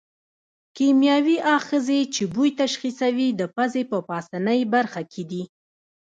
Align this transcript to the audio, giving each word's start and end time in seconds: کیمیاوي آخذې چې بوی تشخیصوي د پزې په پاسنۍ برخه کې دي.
کیمیاوي 0.77 1.37
آخذې 1.57 1.99
چې 2.13 2.23
بوی 2.33 2.49
تشخیصوي 2.61 3.27
د 3.39 3.41
پزې 3.55 3.83
په 3.91 3.97
پاسنۍ 4.09 4.61
برخه 4.73 5.01
کې 5.11 5.23
دي. 5.29 5.43